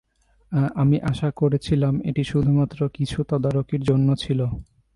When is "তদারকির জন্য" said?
3.23-4.07